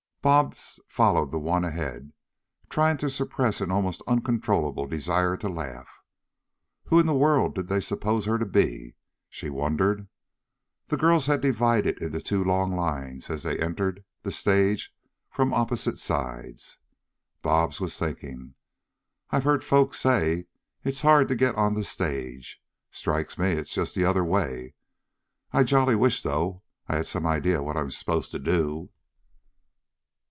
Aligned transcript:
Bobs 0.23 0.79
followed 0.87 1.31
the 1.31 1.39
one 1.39 1.63
ahead, 1.65 2.13
trying 2.69 2.97
to 2.97 3.09
suppress 3.09 3.59
an 3.59 3.71
almost 3.71 4.03
uncontrollable 4.05 4.85
desire 4.85 5.35
to 5.37 5.49
laugh. 5.49 5.99
Who 6.83 6.99
in 6.99 7.07
the 7.07 7.15
world 7.15 7.55
did 7.55 7.69
they 7.69 7.79
suppose 7.81 8.25
her 8.25 8.37
to 8.37 8.45
be? 8.45 8.93
she 9.29 9.49
wondered. 9.49 10.07
The 10.89 10.97
girls 10.97 11.25
had 11.25 11.41
divided 11.41 11.99
into 12.03 12.21
two 12.21 12.43
long 12.43 12.75
lines 12.75 13.31
and 13.31 13.39
they 13.39 13.57
entered 13.57 14.03
the 14.21 14.31
stage 14.31 14.93
from 15.31 15.55
opposite 15.55 15.97
sides. 15.97 16.77
Bobs 17.41 17.81
was 17.81 17.97
thinking, 17.97 18.53
"I've 19.31 19.43
heard 19.43 19.63
folk 19.63 19.95
say 19.95 20.45
it's 20.83 21.01
hard 21.01 21.29
to 21.29 21.35
get 21.35 21.55
on 21.55 21.73
the 21.73 21.83
stage. 21.83 22.61
Strikes 22.91 23.39
me 23.39 23.53
it's 23.53 23.73
just 23.73 23.95
the 23.95 24.05
other 24.05 24.23
way. 24.23 24.75
I 25.51 25.63
jolly 25.63 25.95
wish, 25.95 26.21
though, 26.21 26.61
I 26.87 26.97
had 26.97 27.07
some 27.07 27.25
idea 27.25 27.63
what 27.63 27.75
I'm 27.75 27.89
supposed 27.89 28.29
to 28.29 28.39
do." 28.39 28.91